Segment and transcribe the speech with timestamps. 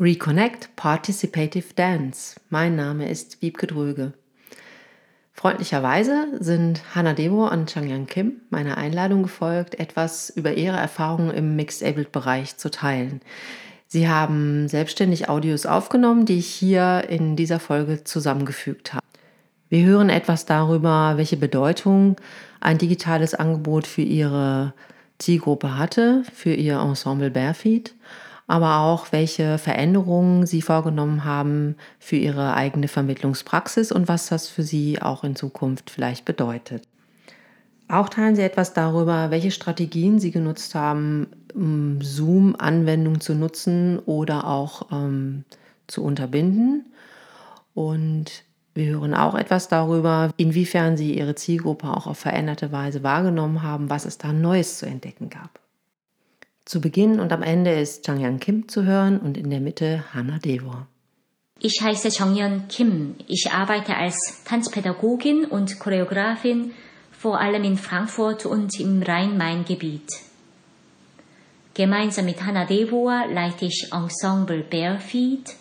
[0.00, 2.36] Reconnect Participative Dance.
[2.50, 4.12] Mein Name ist Wiebke Dröge.
[5.32, 11.56] Freundlicherweise sind Hannah Debo und Changyang Kim meiner Einladung gefolgt, etwas über ihre Erfahrungen im
[11.56, 13.20] Mixed-Abled-Bereich zu teilen.
[13.88, 19.04] Sie haben selbstständig Audios aufgenommen, die ich hier in dieser Folge zusammengefügt habe.
[19.68, 22.14] Wir hören etwas darüber, welche Bedeutung
[22.60, 24.74] ein digitales Angebot für ihre
[25.18, 27.96] Zielgruppe hatte, für ihr Ensemble Barefeet
[28.48, 34.62] aber auch welche Veränderungen Sie vorgenommen haben für Ihre eigene Vermittlungspraxis und was das für
[34.62, 36.82] Sie auch in Zukunft vielleicht bedeutet.
[37.88, 44.46] Auch teilen Sie etwas darüber, welche Strategien Sie genutzt haben, um Zoom-Anwendungen zu nutzen oder
[44.46, 45.44] auch ähm,
[45.86, 46.86] zu unterbinden.
[47.74, 53.62] Und wir hören auch etwas darüber, inwiefern Sie Ihre Zielgruppe auch auf veränderte Weise wahrgenommen
[53.62, 55.60] haben, was es da Neues zu entdecken gab.
[56.68, 60.38] Zu Beginn und am Ende ist Changyang Kim zu hören und in der Mitte Hannah
[60.38, 60.86] Devor.
[61.58, 63.14] Ich heiße Changyeon Kim.
[63.26, 66.72] Ich arbeite als Tanzpädagogin und Choreografin
[67.10, 70.10] vor allem in Frankfurt und im Rhein-Main-Gebiet.
[71.72, 75.54] Gemeinsam mit Hannah Devor leite ich Ensemble Barefeet,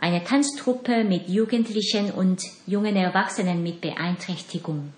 [0.00, 4.92] eine Tanztruppe mit Jugendlichen und jungen Erwachsenen mit Beeinträchtigung.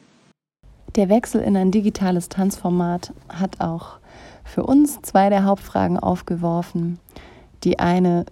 [0.94, 3.98] Der Wechsel in ein digitales Tanzformat hat auch
[4.46, 6.98] für uns zwei der Hauptfragen aufgeworfen.
[7.64, 8.24] Die eine,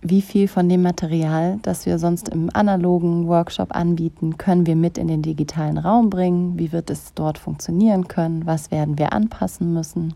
[0.00, 4.96] wie viel von dem Material, das wir sonst im analogen Workshop anbieten, können wir mit
[4.96, 6.58] in den digitalen Raum bringen?
[6.58, 8.46] Wie wird es dort funktionieren können?
[8.46, 10.14] Was werden wir anpassen müssen?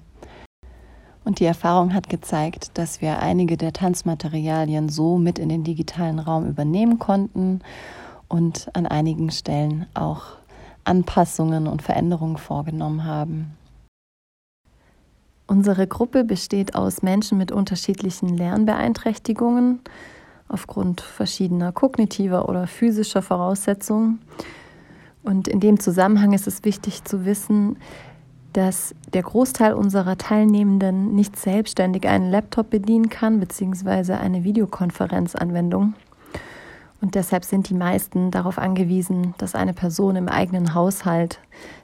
[1.25, 6.21] Und die Erfahrung hat gezeigt, dass wir einige der Tanzmaterialien so mit in den digitalen
[6.21, 7.61] Raum übernehmen konnten
[8.29, 10.39] und an einigen Stellen auch
[10.85, 13.59] Anpassungen und Veränderungen vorgenommen haben.
[15.49, 19.81] Unsere Gruppe besteht aus Menschen mit unterschiedlichen Lernbeeinträchtigungen
[20.47, 24.21] aufgrund verschiedener kognitiver oder physischer Voraussetzungen.
[25.23, 27.79] Und in dem Zusammenhang ist es wichtig zu wissen,
[28.53, 35.95] dass der Großteil unserer Teilnehmenden nicht selbstständig einen Laptop bedienen kann, beziehungsweise eine Videokonferenzanwendung.
[37.01, 41.39] Und deshalb sind die meisten darauf angewiesen, dass eine Person im eigenen Haushalt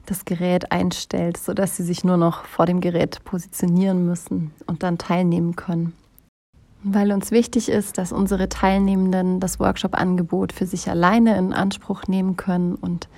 [0.06, 4.98] das Gerät einstellt, sodass sie sich nur noch vor dem Gerät positionieren müssen und dann
[4.98, 5.92] teilnehmen können.
[6.82, 12.36] Weil uns wichtig ist, dass unsere Teilnehmenden das Workshop-Angebot für sich alleine in Anspruch nehmen
[12.36, 13.08] können und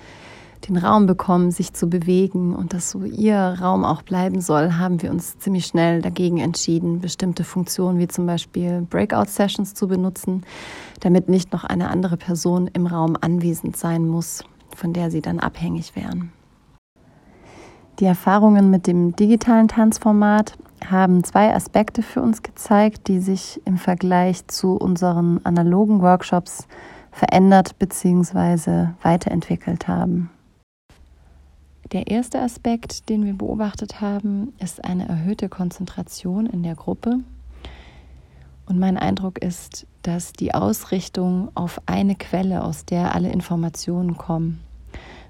[0.67, 5.01] den Raum bekommen, sich zu bewegen und dass so ihr Raum auch bleiben soll, haben
[5.01, 10.43] wir uns ziemlich schnell dagegen entschieden, bestimmte Funktionen wie zum Beispiel Breakout-Sessions zu benutzen,
[10.99, 14.43] damit nicht noch eine andere Person im Raum anwesend sein muss,
[14.75, 16.31] von der sie dann abhängig wären.
[17.99, 20.57] Die Erfahrungen mit dem digitalen Tanzformat
[20.87, 26.67] haben zwei Aspekte für uns gezeigt, die sich im Vergleich zu unseren analogen Workshops
[27.11, 28.89] verändert bzw.
[29.01, 30.29] weiterentwickelt haben.
[31.93, 37.19] Der erste Aspekt, den wir beobachtet haben, ist eine erhöhte Konzentration in der Gruppe.
[38.65, 44.59] Und mein Eindruck ist, dass die Ausrichtung auf eine Quelle, aus der alle Informationen kommen,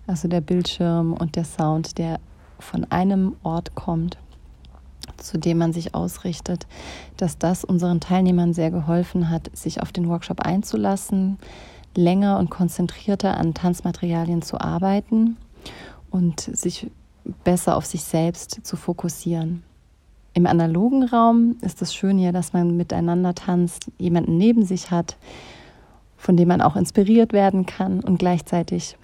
[0.07, 2.19] also der Bildschirm und der Sound, der
[2.57, 4.17] von einem Ort kommt,
[5.17, 6.65] zu dem man sich ausrichtet,
[7.17, 11.37] dass das unseren Teilnehmern sehr geholfen hat, sich auf den Workshop einzulassen,
[11.95, 15.37] länger und konzentrierter an Tanzmaterialien zu arbeiten
[16.17, 16.89] und sich
[17.43, 19.61] besser auf sich selbst zu fokussieren.
[20.33, 25.15] Im analogen Raum ist es schön hier, dass man miteinander tanzt, jemanden neben sich hat,
[26.17, 28.97] von dem man auch inspiriert werden kann und gleichzeitig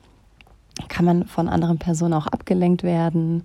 [0.90, 3.44] kann man von anderen Personen auch abgelenkt werden.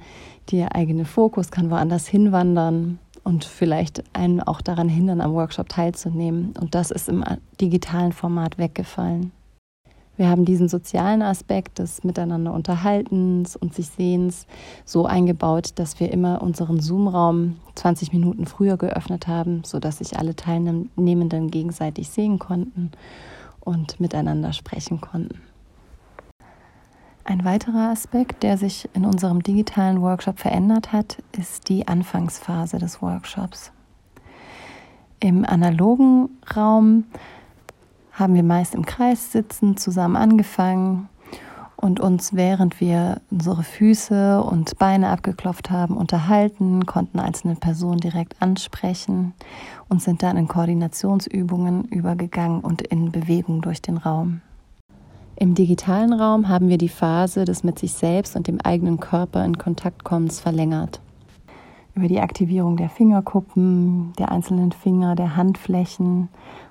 [0.51, 6.55] Der eigene Fokus kann woanders hinwandern und vielleicht einen auch daran hindern, am Workshop teilzunehmen.
[6.59, 7.23] Und das ist im
[7.61, 9.33] digitalen Format weggefallen.
[10.19, 14.49] Wir haben diesen sozialen Aspekt des Miteinander Unterhaltens und sich Sehens
[14.85, 20.35] so eingebaut, dass wir immer unseren Zoom-Raum 20 Minuten früher geöffnet haben, sodass sich alle
[20.35, 22.91] Teilnehmenden gegenseitig sehen konnten
[23.61, 25.41] und miteinander sprechen konnten.
[27.23, 33.01] Ein weiterer Aspekt, der sich in unserem digitalen Workshop verändert hat, ist die Anfangsphase des
[33.01, 33.71] Workshops.
[35.21, 37.05] Im analogen Raum
[38.19, 41.09] haben wir meist im Kreis sitzen, zusammen angefangen
[41.81, 48.43] und uns, während wir unsere Füße und Beine abgeklopft haben, unterhalten, konnten einzelne Personen direkt
[48.43, 49.33] ansprechen
[49.89, 54.41] und sind dann in Koordinationsübungen übergegangen und in Bewegung durch den Raum.
[55.37, 59.45] Im digitalen Raum haben wir die Phase des mit sich selbst und dem eigenen Körper
[59.45, 61.01] in Kontakt kommens verlängert.
[61.95, 66.29] Über die Aktivierung der Fingerkuppen, der einzelnen Finger, der Handflächen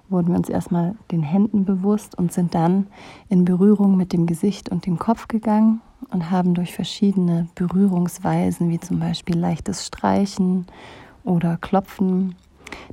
[0.09, 2.87] wurden wir uns erstmal den Händen bewusst und sind dann
[3.29, 5.81] in Berührung mit dem Gesicht und dem Kopf gegangen
[6.11, 10.65] und haben durch verschiedene Berührungsweisen, wie zum Beispiel leichtes Streichen
[11.23, 12.35] oder Klopfen,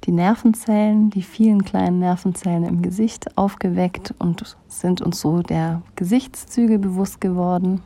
[0.05, 6.78] die Nervenzellen, die vielen kleinen Nervenzellen im Gesicht aufgeweckt und sind uns so der Gesichtszüge
[6.78, 7.81] bewusst geworden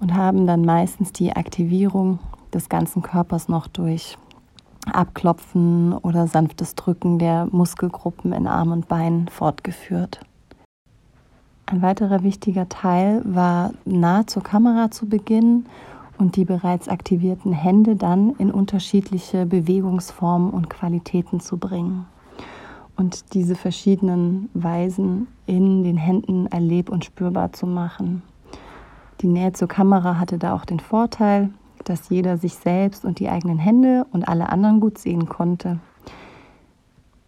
[0.00, 2.18] und haben dann meistens die Aktivierung
[2.52, 4.16] des ganzen Körpers noch durch
[4.92, 10.20] Abklopfen oder sanftes Drücken der Muskelgruppen in Arm und Bein fortgeführt.
[11.66, 15.66] Ein weiterer wichtiger Teil war nah zur Kamera zu beginnen
[16.16, 22.06] und die bereits aktivierten Hände dann in unterschiedliche Bewegungsformen und Qualitäten zu bringen
[22.98, 28.22] und diese verschiedenen Weisen in den Händen erleb- und spürbar zu machen.
[29.20, 31.50] Die Nähe zur Kamera hatte da auch den Vorteil,
[31.84, 35.78] dass jeder sich selbst und die eigenen Hände und alle anderen gut sehen konnte.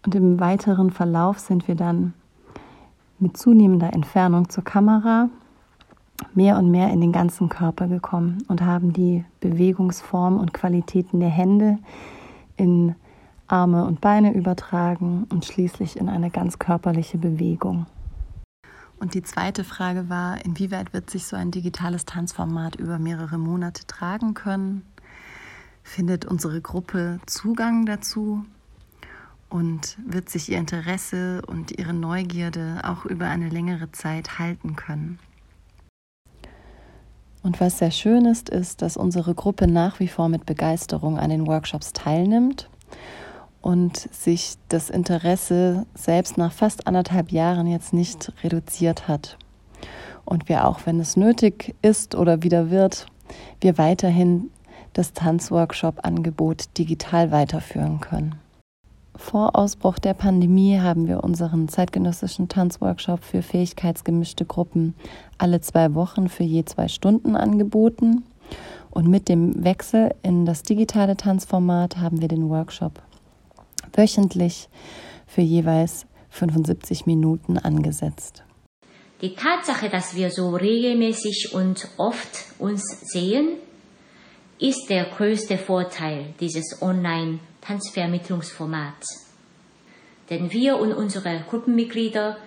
[0.05, 2.13] Und im weiteren Verlauf sind wir dann
[3.19, 5.29] mit zunehmender Entfernung zur Kamera
[6.33, 11.29] mehr und mehr in den ganzen Körper gekommen und haben die Bewegungsform und Qualitäten der
[11.29, 11.77] Hände
[12.57, 12.95] in
[13.47, 17.85] Arme und Beine übertragen und schließlich in eine ganz körperliche Bewegung.
[19.01, 23.87] Und die zweite Frage war, inwieweit wird sich so ein digitales Tanzformat über mehrere Monate
[23.87, 24.85] tragen können?
[25.81, 28.45] Findet unsere Gruppe Zugang dazu?
[29.49, 35.17] Und wird sich ihr Interesse und ihre Neugierde auch über eine längere Zeit halten können?
[37.41, 41.31] Und was sehr schön ist, ist, dass unsere Gruppe nach wie vor mit Begeisterung an
[41.31, 42.69] den Workshops teilnimmt
[43.61, 49.37] und sich das Interesse selbst nach fast anderthalb Jahren jetzt nicht reduziert hat.
[50.25, 53.05] Und wir auch, wenn es nötig ist oder wieder wird,
[53.59, 54.49] wir weiterhin
[54.93, 58.35] das Tanzworkshop-Angebot digital weiterführen können.
[59.15, 64.95] Vor Ausbruch der Pandemie haben wir unseren zeitgenössischen Tanzworkshop für fähigkeitsgemischte Gruppen
[65.37, 68.23] alle zwei Wochen für je zwei Stunden angeboten.
[68.89, 73.01] Und mit dem Wechsel in das digitale Tanzformat haben wir den Workshop
[73.93, 74.69] wöchentlich
[75.27, 78.43] für jeweils 75 Minuten angesetzt.
[79.21, 83.57] Die Tatsache, dass wir so regelmäßig und oft uns sehen,
[84.59, 89.27] ist der größte Vorteil dieses Online-Tanzvermittlungsformats.
[90.29, 92.37] Denn wir und unsere Gruppenmitglieder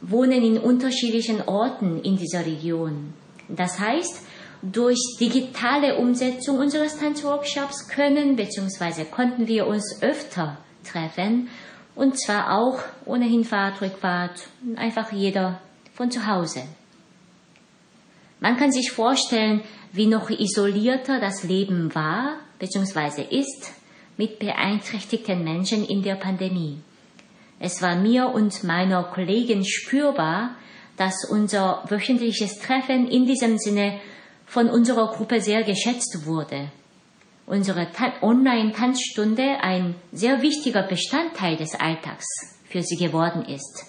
[0.00, 3.12] wohnen in unterschiedlichen Orten in dieser Region.
[3.48, 4.22] Das heißt,
[4.62, 9.04] durch digitale Umsetzung unseres Tanzworkshops können bzw.
[9.04, 11.48] konnten wir uns öfter treffen
[11.94, 15.60] und zwar auch ohne Hinfahrt, Rückfahrt, einfach jeder
[15.94, 16.62] von zu Hause.
[18.40, 23.22] Man kann sich vorstellen, wie noch isolierter das Leben war bzw.
[23.22, 23.72] ist
[24.16, 26.78] mit beeinträchtigten Menschen in der Pandemie.
[27.60, 30.56] Es war mir und meiner Kollegin spürbar,
[30.96, 34.00] dass unser wöchentliches Treffen in diesem Sinne
[34.46, 36.70] von unserer Gruppe sehr geschätzt wurde.
[37.46, 37.88] Unsere
[38.22, 42.26] Online-Tanzstunde ein sehr wichtiger Bestandteil des Alltags
[42.68, 43.84] für sie geworden ist.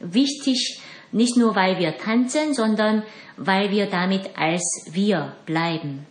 [0.00, 3.02] Wichtig nicht nur, weil wir tanzen, sondern
[3.36, 6.06] weil wir damit als wir bleiben.